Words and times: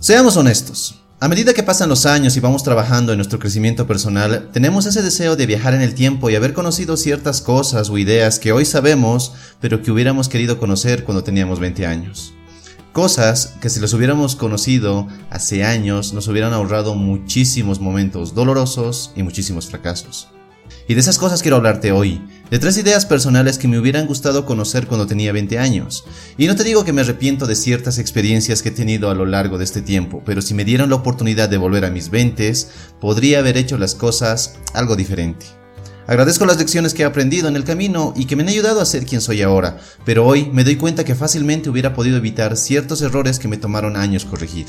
Seamos 0.00 0.36
honestos. 0.36 1.02
A 1.18 1.26
medida 1.26 1.54
que 1.54 1.64
pasan 1.64 1.88
los 1.88 2.06
años 2.06 2.36
y 2.36 2.40
vamos 2.40 2.62
trabajando 2.62 3.10
en 3.10 3.18
nuestro 3.18 3.40
crecimiento 3.40 3.88
personal, 3.88 4.48
tenemos 4.52 4.86
ese 4.86 5.02
deseo 5.02 5.34
de 5.34 5.44
viajar 5.44 5.74
en 5.74 5.80
el 5.80 5.96
tiempo 5.96 6.30
y 6.30 6.36
haber 6.36 6.52
conocido 6.54 6.96
ciertas 6.96 7.40
cosas 7.40 7.90
o 7.90 7.98
ideas 7.98 8.38
que 8.38 8.52
hoy 8.52 8.64
sabemos, 8.64 9.32
pero 9.60 9.82
que 9.82 9.90
hubiéramos 9.90 10.28
querido 10.28 10.56
conocer 10.60 11.02
cuando 11.02 11.24
teníamos 11.24 11.58
20 11.58 11.84
años. 11.84 12.32
Cosas 12.92 13.56
que 13.60 13.70
si 13.70 13.80
las 13.80 13.92
hubiéramos 13.92 14.36
conocido 14.36 15.08
hace 15.30 15.64
años 15.64 16.12
nos 16.12 16.28
hubieran 16.28 16.52
ahorrado 16.52 16.94
muchísimos 16.94 17.80
momentos 17.80 18.36
dolorosos 18.36 19.10
y 19.16 19.24
muchísimos 19.24 19.66
fracasos. 19.66 20.28
Y 20.86 20.94
de 20.94 21.00
esas 21.00 21.18
cosas 21.18 21.42
quiero 21.42 21.56
hablarte 21.56 21.90
hoy, 21.90 22.22
de 22.50 22.58
tres 22.58 22.78
ideas 22.78 23.06
personales 23.06 23.58
que 23.58 23.68
me 23.68 23.78
hubieran 23.78 24.06
gustado 24.06 24.46
conocer 24.46 24.86
cuando 24.86 25.06
tenía 25.06 25.32
20 25.32 25.58
años. 25.58 26.04
Y 26.36 26.46
no 26.46 26.56
te 26.56 26.64
digo 26.64 26.84
que 26.84 26.92
me 26.92 27.02
arrepiento 27.02 27.46
de 27.46 27.56
ciertas 27.56 27.98
experiencias 27.98 28.62
que 28.62 28.70
he 28.70 28.72
tenido 28.72 29.10
a 29.10 29.14
lo 29.14 29.26
largo 29.26 29.58
de 29.58 29.64
este 29.64 29.82
tiempo, 29.82 30.22
pero 30.24 30.42
si 30.42 30.54
me 30.54 30.64
dieran 30.64 30.90
la 30.90 30.96
oportunidad 30.96 31.48
de 31.48 31.58
volver 31.58 31.84
a 31.84 31.90
mis 31.90 32.10
20, 32.10 32.52
podría 33.00 33.40
haber 33.40 33.56
hecho 33.56 33.78
las 33.78 33.94
cosas 33.94 34.54
algo 34.74 34.96
diferente. 34.96 35.46
Agradezco 36.06 36.46
las 36.46 36.56
lecciones 36.56 36.94
que 36.94 37.02
he 37.02 37.04
aprendido 37.04 37.48
en 37.48 37.56
el 37.56 37.64
camino 37.64 38.14
y 38.16 38.24
que 38.24 38.34
me 38.34 38.42
han 38.42 38.48
ayudado 38.48 38.80
a 38.80 38.86
ser 38.86 39.04
quien 39.04 39.20
soy 39.20 39.42
ahora, 39.42 39.78
pero 40.06 40.24
hoy 40.24 40.48
me 40.50 40.64
doy 40.64 40.76
cuenta 40.76 41.04
que 41.04 41.14
fácilmente 41.14 41.68
hubiera 41.68 41.92
podido 41.92 42.16
evitar 42.16 42.56
ciertos 42.56 43.02
errores 43.02 43.38
que 43.38 43.48
me 43.48 43.58
tomaron 43.58 43.94
años 43.94 44.24
corregir. 44.24 44.68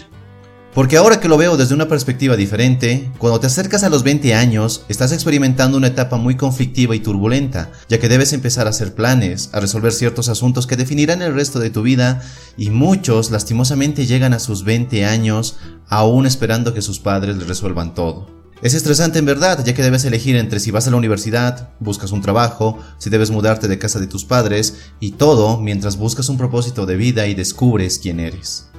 Porque 0.80 0.96
ahora 0.96 1.20
que 1.20 1.28
lo 1.28 1.38
veo 1.38 1.58
desde 1.58 1.76
una 1.76 1.90
perspectiva 1.90 2.38
diferente, 2.38 3.12
cuando 3.18 3.42
te 3.42 3.48
acercas 3.48 3.84
a 3.84 3.90
los 3.90 4.02
20 4.04 4.34
años, 4.34 4.86
estás 4.88 5.12
experimentando 5.12 5.76
una 5.76 5.88
etapa 5.88 6.16
muy 6.16 6.38
conflictiva 6.38 6.96
y 6.96 7.02
turbulenta, 7.02 7.70
ya 7.90 8.00
que 8.00 8.08
debes 8.08 8.32
empezar 8.32 8.66
a 8.66 8.70
hacer 8.70 8.96
planes, 8.96 9.50
a 9.52 9.60
resolver 9.60 9.92
ciertos 9.92 10.30
asuntos 10.30 10.68
que 10.68 10.78
definirán 10.78 11.22
el 11.22 11.34
resto 11.34 11.60
de 11.60 11.70
tu 11.70 11.82
vida, 11.82 12.22
y 12.56 12.70
muchos 12.70 13.30
lastimosamente 13.30 14.06
llegan 14.06 14.34
a 14.34 14.40
sus 14.40 14.64
20 14.64 15.04
años 15.04 15.58
aún 15.90 16.26
esperando 16.26 16.74
que 16.74 16.82
sus 16.82 17.00
padres 17.00 17.36
les 17.36 17.50
resuelvan 17.50 17.94
todo. 17.94 18.30
Es 18.62 18.74
estresante 18.74 19.20
en 19.20 19.26
verdad, 19.26 19.62
ya 19.66 19.74
que 19.74 19.84
debes 19.84 20.06
elegir 20.06 20.38
entre 20.38 20.62
si 20.62 20.72
vas 20.72 20.88
a 20.88 20.92
la 20.92 20.98
universidad, 20.98 21.72
buscas 21.82 22.14
un 22.14 22.22
trabajo, 22.22 22.80
si 23.00 23.10
debes 23.10 23.32
mudarte 23.32 23.68
de 23.68 23.80
casa 23.80 24.00
de 24.00 24.08
tus 24.08 24.24
padres, 24.24 24.78
y 25.02 25.12
todo 25.12 25.60
mientras 25.60 25.98
buscas 25.98 26.30
un 26.30 26.38
propósito 26.38 26.86
de 26.86 26.96
vida 26.96 27.28
y 27.28 27.36
descubres 27.36 28.00
quién 28.00 28.22
eres. 28.22 28.70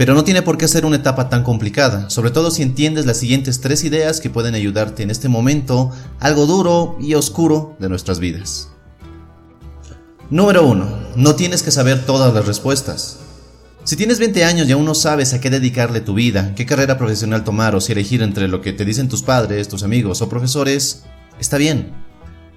Pero 0.00 0.14
no 0.14 0.24
tiene 0.24 0.40
por 0.40 0.56
qué 0.56 0.66
ser 0.66 0.86
una 0.86 0.96
etapa 0.96 1.28
tan 1.28 1.42
complicada, 1.42 2.08
sobre 2.08 2.30
todo 2.30 2.50
si 2.50 2.62
entiendes 2.62 3.04
las 3.04 3.18
siguientes 3.18 3.60
tres 3.60 3.84
ideas 3.84 4.22
que 4.22 4.30
pueden 4.30 4.54
ayudarte 4.54 5.02
en 5.02 5.10
este 5.10 5.28
momento 5.28 5.90
algo 6.20 6.46
duro 6.46 6.96
y 6.98 7.12
oscuro 7.12 7.76
de 7.78 7.90
nuestras 7.90 8.18
vidas. 8.18 8.70
Número 10.30 10.66
1. 10.66 10.86
No 11.16 11.34
tienes 11.34 11.62
que 11.62 11.70
saber 11.70 12.06
todas 12.06 12.32
las 12.32 12.46
respuestas. 12.46 13.18
Si 13.84 13.94
tienes 13.94 14.20
20 14.20 14.42
años 14.42 14.66
y 14.66 14.72
aún 14.72 14.86
no 14.86 14.94
sabes 14.94 15.34
a 15.34 15.40
qué 15.42 15.50
dedicarle 15.50 16.00
tu 16.00 16.14
vida, 16.14 16.54
qué 16.54 16.64
carrera 16.64 16.96
profesional 16.96 17.44
tomar 17.44 17.74
o 17.76 17.80
si 17.82 17.92
elegir 17.92 18.22
entre 18.22 18.48
lo 18.48 18.62
que 18.62 18.72
te 18.72 18.86
dicen 18.86 19.10
tus 19.10 19.20
padres, 19.22 19.68
tus 19.68 19.82
amigos 19.82 20.22
o 20.22 20.30
profesores, 20.30 21.02
está 21.38 21.58
bien 21.58 21.99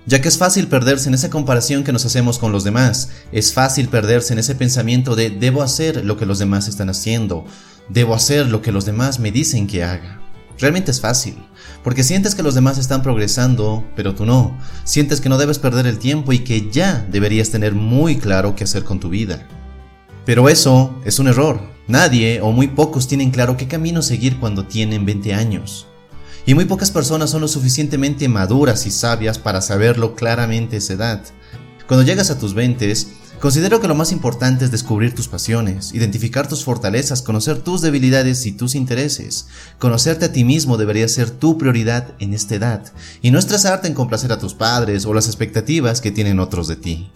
ya 0.05 0.21
que 0.21 0.27
es 0.27 0.37
fácil 0.37 0.67
perderse 0.67 1.07
en 1.07 1.15
esa 1.15 1.29
comparación 1.29 1.83
que 1.83 1.93
nos 1.93 2.05
hacemos 2.05 2.37
con 2.37 2.51
los 2.51 2.63
demás, 2.63 3.09
es 3.31 3.53
fácil 3.53 3.87
perderse 3.87 4.33
en 4.33 4.39
ese 4.39 4.55
pensamiento 4.55 5.15
de 5.15 5.29
debo 5.29 5.63
hacer 5.63 6.03
lo 6.03 6.17
que 6.17 6.25
los 6.25 6.39
demás 6.39 6.67
están 6.67 6.89
haciendo, 6.89 7.45
debo 7.89 8.13
hacer 8.13 8.47
lo 8.47 8.61
que 8.61 8.71
los 8.71 8.85
demás 8.85 9.19
me 9.19 9.31
dicen 9.31 9.67
que 9.67 9.83
haga. 9.83 10.19
Realmente 10.59 10.91
es 10.91 11.01
fácil, 11.01 11.37
porque 11.83 12.03
sientes 12.03 12.35
que 12.35 12.43
los 12.43 12.53
demás 12.53 12.77
están 12.77 13.01
progresando, 13.01 13.83
pero 13.95 14.13
tú 14.13 14.25
no, 14.25 14.57
sientes 14.83 15.21
que 15.21 15.29
no 15.29 15.37
debes 15.37 15.57
perder 15.57 15.87
el 15.87 15.99
tiempo 15.99 16.33
y 16.33 16.39
que 16.39 16.69
ya 16.69 17.05
deberías 17.09 17.49
tener 17.49 17.73
muy 17.73 18.17
claro 18.17 18.55
qué 18.55 18.65
hacer 18.65 18.83
con 18.83 18.99
tu 18.99 19.09
vida. 19.09 19.47
Pero 20.25 20.49
eso 20.49 20.95
es 21.05 21.19
un 21.19 21.27
error, 21.27 21.61
nadie 21.87 22.41
o 22.41 22.51
muy 22.51 22.67
pocos 22.67 23.07
tienen 23.07 23.31
claro 23.31 23.57
qué 23.57 23.67
camino 23.67 24.01
seguir 24.01 24.39
cuando 24.39 24.65
tienen 24.65 25.05
20 25.05 25.33
años 25.33 25.87
y 26.45 26.53
muy 26.53 26.66
pocas 26.66 26.91
personas 26.91 27.30
son 27.30 27.41
lo 27.41 27.47
suficientemente 27.47 28.27
maduras 28.27 28.86
y 28.86 28.91
sabias 28.91 29.39
para 29.39 29.61
saberlo 29.61 30.16
claramente 30.16 30.77
esa 30.77 30.93
edad. 30.93 31.23
Cuando 31.87 32.05
llegas 32.05 32.31
a 32.31 32.39
tus 32.39 32.54
20, 32.54 32.93
considero 33.39 33.80
que 33.80 33.87
lo 33.87 33.95
más 33.95 34.11
importante 34.11 34.65
es 34.65 34.71
descubrir 34.71 35.15
tus 35.15 35.27
pasiones, 35.27 35.93
identificar 35.93 36.48
tus 36.48 36.64
fortalezas, 36.64 37.21
conocer 37.21 37.59
tus 37.59 37.81
debilidades 37.81 38.45
y 38.45 38.52
tus 38.52 38.76
intereses. 38.76 39.48
Conocerte 39.80 40.26
a 40.26 40.31
ti 40.31 40.43
mismo 40.43 40.77
debería 40.77 41.08
ser 41.08 41.30
tu 41.30 41.58
prioridad 41.58 42.14
en 42.20 42.33
esta 42.33 42.55
edad, 42.55 42.93
y 43.21 43.31
no 43.31 43.39
estresarte 43.39 43.87
en 43.87 43.93
complacer 43.93 44.31
a 44.31 44.39
tus 44.39 44.54
padres 44.54 45.05
o 45.05 45.14
las 45.14 45.27
expectativas 45.27 46.02
que 46.02 46.11
tienen 46.11 46.39
otros 46.39 46.67
de 46.67 46.75
ti. 46.75 47.11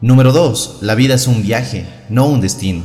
Número 0.00 0.32
2. 0.32 0.78
La 0.82 0.94
vida 0.94 1.14
es 1.14 1.26
un 1.26 1.42
viaje, 1.42 1.86
no 2.08 2.26
un 2.26 2.40
destino. 2.40 2.84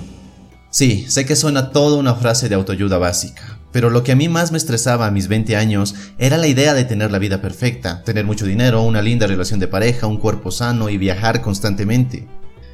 Sí, 0.72 1.06
sé 1.08 1.26
que 1.26 1.36
suena 1.36 1.70
toda 1.72 1.98
una 1.98 2.16
frase 2.16 2.50
de 2.50 2.56
autoayuda 2.56 2.98
básica, 2.98 3.60
pero 3.74 3.90
lo 3.90 4.04
que 4.04 4.14
a 4.14 4.16
mí 4.16 4.30
más 4.30 4.52
me 4.52 4.60
estresaba 4.60 5.08
a 5.08 5.12
mis 5.12 5.28
20 5.28 5.58
años 5.58 5.96
era 6.20 6.38
la 6.38 6.48
idea 6.48 6.76
de 6.76 6.86
tener 6.86 7.12
la 7.12 7.18
vida 7.18 7.42
perfecta, 7.42 8.04
tener 8.04 8.24
mucho 8.24 8.46
dinero, 8.46 8.84
una 8.84 9.02
linda 9.02 9.28
relación 9.28 9.60
de 9.60 9.68
pareja, 9.68 10.08
un 10.08 10.18
cuerpo 10.18 10.52
sano 10.52 10.90
y 10.90 10.98
viajar 10.98 11.42
constantemente. 11.42 12.28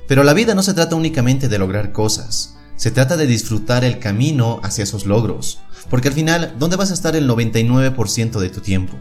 Pero 0.07 0.25
la 0.25 0.33
vida 0.33 0.53
no 0.53 0.61
se 0.61 0.73
trata 0.73 0.97
únicamente 0.97 1.47
de 1.47 1.57
lograr 1.57 1.93
cosas, 1.93 2.57
se 2.75 2.91
trata 2.91 3.15
de 3.15 3.27
disfrutar 3.27 3.85
el 3.85 3.99
camino 3.99 4.59
hacia 4.61 4.83
esos 4.83 5.05
logros, 5.05 5.61
porque 5.89 6.09
al 6.09 6.13
final, 6.13 6.55
¿dónde 6.59 6.75
vas 6.75 6.91
a 6.91 6.95
estar 6.95 7.15
el 7.15 7.29
99% 7.29 8.37
de 8.37 8.49
tu 8.49 8.59
tiempo? 8.59 8.97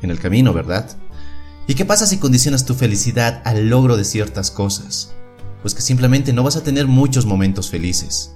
En 0.00 0.10
el 0.12 0.20
camino, 0.20 0.52
¿verdad? 0.52 0.96
¿Y 1.66 1.74
qué 1.74 1.84
pasa 1.84 2.06
si 2.06 2.18
condicionas 2.18 2.64
tu 2.64 2.74
felicidad 2.74 3.42
al 3.44 3.68
logro 3.68 3.96
de 3.96 4.04
ciertas 4.04 4.52
cosas? 4.52 5.12
Pues 5.62 5.74
que 5.74 5.82
simplemente 5.82 6.32
no 6.32 6.44
vas 6.44 6.56
a 6.56 6.62
tener 6.62 6.86
muchos 6.86 7.26
momentos 7.26 7.68
felices. 7.68 8.32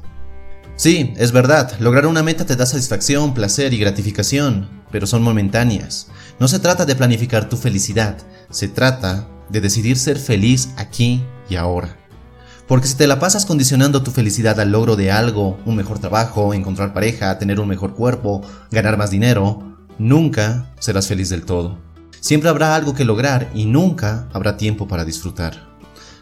Sí, 0.77 1.15
es 1.17 1.33
verdad, 1.33 1.73
lograr 1.81 2.07
una 2.07 2.23
meta 2.23 2.45
te 2.45 2.55
da 2.55 2.67
satisfacción, 2.67 3.33
placer 3.33 3.73
y 3.73 3.79
gratificación, 3.79 4.69
pero 4.91 5.07
son 5.07 5.23
momentáneas. 5.23 6.09
No 6.39 6.49
se 6.49 6.59
trata 6.59 6.85
de 6.85 6.95
planificar 6.95 7.49
tu 7.49 7.57
felicidad, 7.57 8.19
se 8.51 8.69
trata 8.69 9.27
de 9.49 9.63
decidir 9.63 9.97
ser 9.97 10.19
feliz 10.19 10.69
aquí 10.77 11.25
y 11.49 11.57
ahora. 11.57 11.97
Porque 12.69 12.89
si 12.89 12.95
te 12.95 13.07
la 13.07 13.19
pasas 13.19 13.47
condicionando 13.47 14.03
tu 14.03 14.11
felicidad 14.11 14.61
al 14.61 14.73
logro 14.73 14.97
de 14.97 15.11
algo, 15.11 15.59
un 15.65 15.77
mejor 15.77 15.99
trabajo, 15.99 16.53
encontrar 16.53 16.93
pareja, 16.93 17.39
tener 17.39 17.59
un 17.59 17.69
mejor 17.69 17.95
cuerpo, 17.95 18.43
ganar 18.71 18.99
más 18.99 19.11
dinero, 19.11 19.79
nunca 19.99 20.75
serás 20.79 21.07
feliz 21.07 21.31
del 21.31 21.47
todo. 21.47 21.79
Siempre 22.21 22.51
habrá 22.51 22.75
algo 22.75 22.93
que 22.93 23.07
lograr 23.07 23.51
y 23.55 23.65
nunca 23.65 24.29
habrá 24.31 24.59
tiempo 24.59 24.87
para 24.87 25.07
disfrutar. 25.07 25.75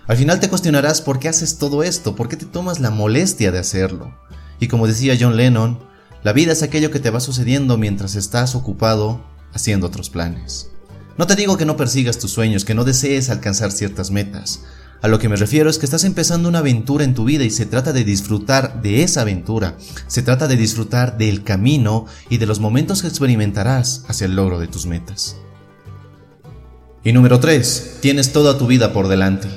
Al 0.06 0.16
final 0.16 0.38
te 0.38 0.48
cuestionarás 0.48 1.00
por 1.00 1.18
qué 1.18 1.28
haces 1.28 1.58
todo 1.58 1.82
esto, 1.82 2.14
por 2.14 2.28
qué 2.28 2.36
te 2.36 2.46
tomas 2.46 2.78
la 2.78 2.90
molestia 2.90 3.50
de 3.50 3.58
hacerlo. 3.58 4.14
Y 4.64 4.66
como 4.66 4.86
decía 4.86 5.14
John 5.20 5.36
Lennon, 5.36 5.78
la 6.22 6.32
vida 6.32 6.52
es 6.52 6.62
aquello 6.62 6.90
que 6.90 6.98
te 6.98 7.10
va 7.10 7.20
sucediendo 7.20 7.76
mientras 7.76 8.14
estás 8.14 8.54
ocupado 8.54 9.22
haciendo 9.52 9.88
otros 9.88 10.08
planes. 10.08 10.70
No 11.18 11.26
te 11.26 11.36
digo 11.36 11.58
que 11.58 11.66
no 11.66 11.76
persigas 11.76 12.18
tus 12.18 12.30
sueños, 12.30 12.64
que 12.64 12.72
no 12.72 12.84
desees 12.84 13.28
alcanzar 13.28 13.72
ciertas 13.72 14.10
metas. 14.10 14.62
A 15.02 15.08
lo 15.08 15.18
que 15.18 15.28
me 15.28 15.36
refiero 15.36 15.68
es 15.68 15.76
que 15.76 15.84
estás 15.84 16.04
empezando 16.04 16.48
una 16.48 16.60
aventura 16.60 17.04
en 17.04 17.12
tu 17.12 17.26
vida 17.26 17.44
y 17.44 17.50
se 17.50 17.66
trata 17.66 17.92
de 17.92 18.04
disfrutar 18.04 18.80
de 18.80 19.02
esa 19.02 19.20
aventura. 19.20 19.76
Se 20.06 20.22
trata 20.22 20.48
de 20.48 20.56
disfrutar 20.56 21.18
del 21.18 21.44
camino 21.44 22.06
y 22.30 22.38
de 22.38 22.46
los 22.46 22.58
momentos 22.58 23.02
que 23.02 23.08
experimentarás 23.08 24.06
hacia 24.08 24.24
el 24.24 24.34
logro 24.34 24.60
de 24.60 24.68
tus 24.68 24.86
metas. 24.86 25.36
Y 27.04 27.12
número 27.12 27.38
3. 27.38 27.98
Tienes 28.00 28.32
toda 28.32 28.56
tu 28.56 28.66
vida 28.66 28.94
por 28.94 29.08
delante. 29.08 29.48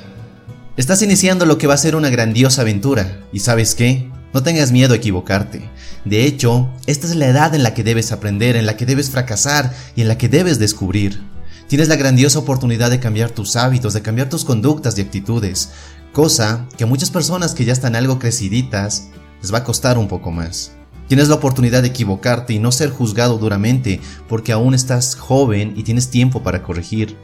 Estás 0.76 1.00
iniciando 1.00 1.46
lo 1.46 1.56
que 1.56 1.66
va 1.66 1.72
a 1.72 1.78
ser 1.78 1.96
una 1.96 2.10
grandiosa 2.10 2.60
aventura. 2.60 3.26
¿Y 3.32 3.40
sabes 3.40 3.74
qué? 3.74 4.10
No 4.34 4.42
tengas 4.42 4.72
miedo 4.72 4.92
a 4.92 4.96
equivocarte. 4.96 5.68
De 6.04 6.24
hecho, 6.24 6.68
esta 6.86 7.06
es 7.06 7.16
la 7.16 7.28
edad 7.28 7.54
en 7.54 7.62
la 7.62 7.74
que 7.74 7.84
debes 7.84 8.12
aprender, 8.12 8.56
en 8.56 8.66
la 8.66 8.76
que 8.76 8.86
debes 8.86 9.10
fracasar 9.10 9.74
y 9.96 10.02
en 10.02 10.08
la 10.08 10.18
que 10.18 10.28
debes 10.28 10.58
descubrir. 10.58 11.20
Tienes 11.66 11.88
la 11.88 11.96
grandiosa 11.96 12.38
oportunidad 12.38 12.90
de 12.90 13.00
cambiar 13.00 13.30
tus 13.30 13.56
hábitos, 13.56 13.94
de 13.94 14.02
cambiar 14.02 14.28
tus 14.28 14.44
conductas 14.44 14.96
y 14.98 15.02
actitudes, 15.02 15.70
cosa 16.12 16.66
que 16.76 16.84
a 16.84 16.86
muchas 16.86 17.10
personas 17.10 17.54
que 17.54 17.64
ya 17.64 17.72
están 17.72 17.94
algo 17.94 18.18
creciditas 18.18 19.08
les 19.42 19.52
va 19.52 19.58
a 19.58 19.64
costar 19.64 19.98
un 19.98 20.08
poco 20.08 20.30
más. 20.30 20.72
Tienes 21.08 21.28
la 21.28 21.36
oportunidad 21.36 21.82
de 21.82 21.88
equivocarte 21.88 22.52
y 22.52 22.58
no 22.58 22.70
ser 22.70 22.90
juzgado 22.90 23.38
duramente 23.38 24.00
porque 24.28 24.52
aún 24.52 24.74
estás 24.74 25.14
joven 25.14 25.72
y 25.76 25.82
tienes 25.82 26.10
tiempo 26.10 26.42
para 26.42 26.62
corregir. 26.62 27.16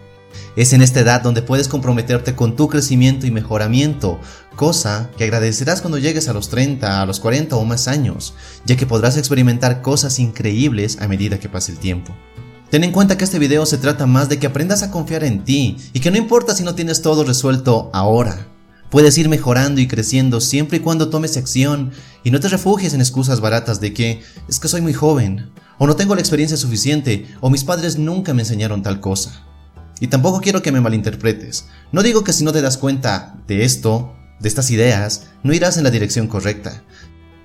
Es 0.57 0.73
en 0.73 0.83
esta 0.83 1.01
edad 1.01 1.23
donde 1.23 1.43
puedes 1.43 1.69
comprometerte 1.69 2.35
con 2.35 2.57
tu 2.57 2.69
crecimiento 2.69 3.27
y 3.27 3.31
mejoramiento, 3.31 4.21
cosa 4.57 5.11
que 5.17 5.25
agradecerás 5.25 5.81
cuando 5.81 5.99
llegues 5.99 6.29
a 6.29 6.33
los 6.33 6.49
30, 6.49 7.03
a 7.03 7.07
los 7.07 7.21
40 7.21 7.57
o 7.57 7.65
más 7.65 7.89
años, 7.89 8.35
ya 8.65 8.77
que 8.77 8.87
podrás 8.87 9.17
experimentar 9.17 9.83
cosas 9.83 10.19
increíbles 10.19 10.99
a 11.01 11.09
medida 11.09 11.39
que 11.39 11.49
pase 11.49 11.73
el 11.73 11.79
tiempo. 11.79 12.15
Ten 12.71 12.83
en 12.83 12.93
cuenta 12.93 13.17
que 13.17 13.25
este 13.25 13.39
video 13.39 13.67
se 13.67 13.79
trata 13.79 14.07
más 14.07 14.29
de 14.29 14.39
que 14.39 14.47
aprendas 14.47 14.83
a 14.83 14.91
confiar 14.91 15.23
en 15.23 15.45
ti 15.45 15.77
y 15.93 16.01
que 16.01 16.11
no 16.11 16.19
importa 16.19 16.55
si 16.55 16.65
no 16.65 16.75
tienes 16.75 17.03
todo 17.03 17.25
resuelto 17.25 17.91
ahora. 17.93 18.49
Puedes 18.91 19.19
ir 19.19 19.29
mejorando 19.29 19.81
y 19.81 19.89
creciendo 19.89 20.41
siempre 20.41 20.79
y 20.79 20.81
cuando 20.81 21.09
tomes 21.09 21.37
acción 21.37 21.93
y 22.23 22.31
no 22.31 22.41
te 22.41 22.49
refugies 22.49 22.95
en 22.95 23.01
excusas 23.01 23.41
baratas 23.41 23.81
de 23.81 23.93
que 23.93 24.23
es 24.49 24.61
que 24.61 24.69
soy 24.69 24.81
muy 24.81 24.93
joven, 24.93 25.51
o 25.79 25.87
no 25.87 25.97
tengo 25.97 26.15
la 26.15 26.21
experiencia 26.21 26.57
suficiente, 26.57 27.27
o 27.41 27.51
mis 27.51 27.65
padres 27.65 27.99
nunca 27.99 28.35
me 28.35 28.43
enseñaron 28.43 28.83
tal 28.83 29.01
cosa. 29.01 29.45
Y 30.05 30.09
tampoco 30.09 30.43
quiero 30.43 30.61
que 30.61 30.71
me 30.71 30.83
malinterpretes. 30.83 31.65
No 31.91 32.03
digo 32.03 32.25
que 32.25 32.35
si 32.35 32.45
no 32.45 32.53
te 32.53 32.61
das 32.61 32.77
cuenta 32.77 33.37
de 33.49 33.65
esto, 33.65 34.15
de 34.39 34.49
estas 34.51 34.71
ideas, 34.71 35.29
no 35.43 35.55
irás 35.55 35.79
en 35.79 35.85
la 35.85 35.91
dirección 35.91 36.27
correcta. 36.27 36.83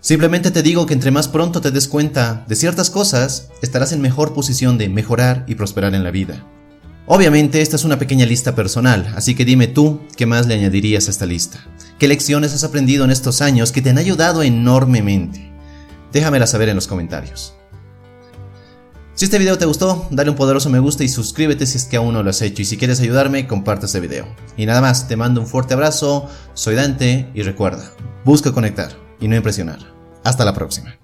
Simplemente 0.01 0.51
te 0.51 0.61
digo 0.61 0.85
que 0.85 0.93
entre 0.93 1.09
más 1.09 1.29
pronto 1.29 1.61
te 1.61 1.71
des 1.71 1.87
cuenta 1.87 2.43
de 2.49 2.57
ciertas 2.57 2.89
cosas, 2.89 3.47
estarás 3.61 3.93
en 3.93 4.01
mejor 4.01 4.33
posición 4.33 4.77
de 4.77 4.89
mejorar 4.89 5.45
y 5.47 5.55
prosperar 5.55 5.95
en 5.95 6.03
la 6.03 6.11
vida. 6.11 6.45
Obviamente 7.05 7.61
esta 7.61 7.77
es 7.77 7.85
una 7.85 7.97
pequeña 7.97 8.25
lista 8.25 8.55
personal, 8.55 9.13
así 9.15 9.35
que 9.35 9.45
dime 9.45 9.67
tú 9.67 10.01
qué 10.17 10.25
más 10.25 10.45
le 10.45 10.55
añadirías 10.55 11.07
a 11.07 11.11
esta 11.11 11.25
lista. 11.25 11.63
¿Qué 11.97 12.09
lecciones 12.09 12.53
has 12.53 12.65
aprendido 12.65 13.05
en 13.05 13.11
estos 13.11 13.41
años 13.41 13.71
que 13.71 13.81
te 13.81 13.91
han 13.91 13.97
ayudado 13.99 14.43
enormemente? 14.43 15.49
Déjamela 16.11 16.45
saber 16.45 16.67
en 16.67 16.75
los 16.75 16.87
comentarios. 16.87 17.53
Si 19.19 19.25
este 19.25 19.37
video 19.37 19.57
te 19.57 19.65
gustó, 19.65 20.07
dale 20.11 20.29
un 20.29 20.37
poderoso 20.37 20.69
me 20.69 20.79
gusta 20.79 21.03
y 21.03 21.09
suscríbete 21.09 21.65
si 21.65 21.75
es 21.75 21.83
que 21.83 21.97
aún 21.97 22.13
no 22.13 22.23
lo 22.23 22.29
has 22.29 22.41
hecho. 22.41 22.61
Y 22.61 22.65
si 22.65 22.77
quieres 22.77 23.01
ayudarme, 23.01 23.47
comparte 23.47 23.85
este 23.85 23.99
video. 23.99 24.25
Y 24.55 24.65
nada 24.65 24.79
más, 24.79 25.09
te 25.09 25.17
mando 25.17 25.41
un 25.41 25.47
fuerte 25.47 25.73
abrazo, 25.73 26.29
soy 26.53 26.75
Dante 26.75 27.29
y 27.33 27.41
recuerda, 27.41 27.91
busca 28.23 28.53
conectar 28.53 28.93
y 29.19 29.27
no 29.27 29.35
impresionar. 29.35 29.79
Hasta 30.23 30.45
la 30.45 30.53
próxima. 30.53 30.97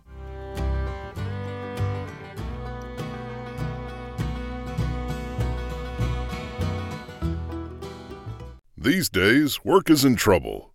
These 8.81 9.09
days, 9.11 9.59
work 9.65 9.89
is 9.89 10.05
in 10.05 10.15
trouble. 10.15 10.74